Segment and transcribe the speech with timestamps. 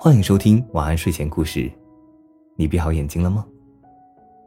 [0.00, 1.68] 欢迎收听晚安睡前故事。
[2.54, 3.44] 你闭好眼睛了吗？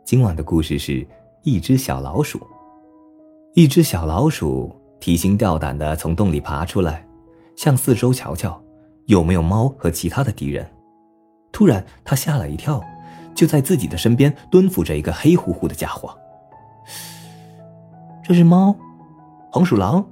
[0.05, 1.05] 今晚的故事是
[1.43, 2.39] 一只小老鼠。
[3.53, 7.05] 一只小老鼠提心吊胆的从洞里爬出来，
[7.57, 8.63] 向四周瞧瞧，
[9.07, 10.65] 有没有猫和其他的敌人。
[11.51, 12.81] 突然，它吓了一跳，
[13.35, 16.17] 就在自己的身边蹲伏着一个黑乎乎的家伙。
[18.23, 18.73] 这是猫，
[19.51, 20.09] 黄鼠狼，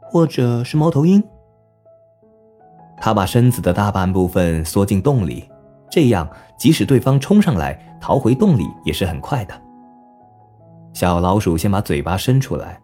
[0.00, 1.20] 或者是猫头鹰。
[3.00, 5.48] 他把身子的大半部分缩进洞里，
[5.90, 6.28] 这样
[6.58, 9.54] 即使对方冲上来逃回洞里也是很快的。
[10.92, 12.78] 小老鼠先把嘴巴伸出来，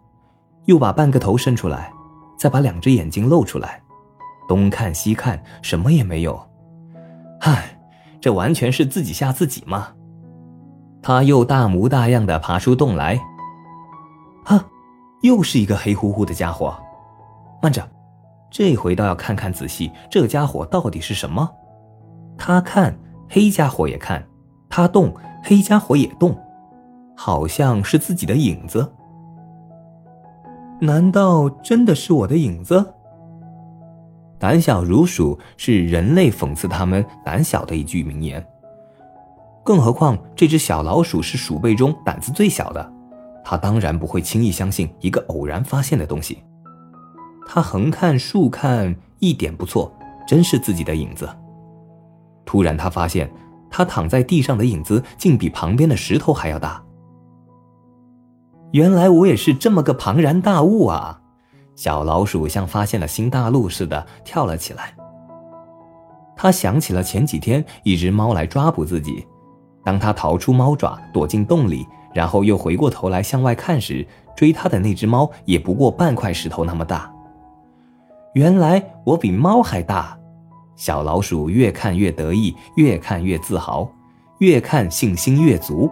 [0.65, 1.93] 又把半个头伸出来，
[2.39, 3.83] 再把两只眼睛露出来，
[4.49, 6.41] 东看西看，什么也没有。
[7.41, 7.79] 唉，
[8.21, 9.89] 这完全是自己吓自己嘛！
[11.03, 13.21] 他又大模大样的爬出洞来。
[14.45, 14.65] 哈，
[15.21, 16.75] 又是一个黑乎乎的家伙。
[17.61, 17.87] 慢着。
[18.59, 21.47] 这回倒要看看仔细，这家伙到底是什么？
[22.39, 22.99] 他看
[23.29, 24.27] 黑家伙也看，
[24.71, 26.35] 他动黑家伙也动，
[27.15, 28.91] 好像是自己的影子。
[30.81, 32.83] 难道真的是我的影子？
[34.39, 38.43] 胆小如鼠是人类讽刺他们胆小的一句名言。
[39.63, 42.91] 更何况这只小老鼠是鼠辈中胆子最小的，
[43.45, 46.43] 它当然不会轻易相信一个偶然发现的东西。
[47.47, 49.91] 他横看竖看，一点不错，
[50.27, 51.29] 真是自己的影子。
[52.45, 53.31] 突然，他发现
[53.71, 56.83] 他躺在地上的影子竟比旁边的石头还要大。
[58.73, 61.21] 原来我也是这么个庞然大物啊！
[61.77, 64.95] 小老鼠像发现了新大陆似的跳了起来。
[66.37, 69.27] 他想起了前几天一只猫来抓捕自己，
[69.85, 74.07] 当他逃出猫爪，躲进洞里，然后又回过头来向外看时，
[74.37, 77.11] 追他的那只猫也不过半块石头那么大。
[78.37, 80.15] 原来我比猫还大，
[80.77, 83.91] 小老鼠越看越得意，越看越自豪，
[84.41, 85.91] 越看信心越足。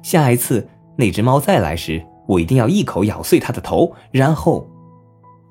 [0.00, 0.66] 下一次
[0.96, 3.92] 那只猫再来时，我一定要一口咬碎它的头。
[4.10, 4.66] 然后，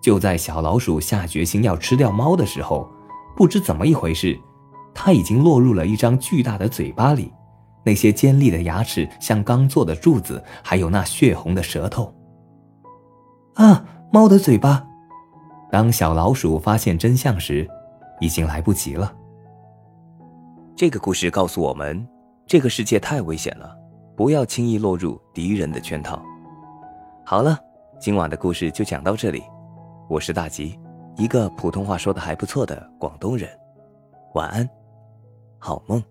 [0.01, 2.89] 就在小老鼠下决心要吃掉猫的时候，
[3.37, 4.35] 不知怎么一回事，
[4.95, 7.31] 它已经落入了一张巨大的嘴巴里，
[7.83, 12.11] 那些尖利的牙齿像刚做的柱子，还有那血红的舌头。
[13.53, 14.87] 啊，猫的嘴巴！
[15.71, 17.67] 当小老鼠发现真相时，
[18.19, 19.13] 已经来不及了。
[20.75, 22.07] 这个故事告诉我们，
[22.45, 23.75] 这个世界太危险了，
[24.15, 26.21] 不要轻易落入敌人的圈套。
[27.25, 27.57] 好了，
[27.99, 29.43] 今晚的故事就讲到这里。
[30.07, 30.79] 我是大吉，
[31.17, 33.49] 一个普通话说的还不错的广东人。
[34.33, 34.69] 晚安，
[35.57, 36.01] 好梦。